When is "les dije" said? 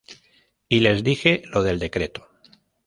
0.79-1.43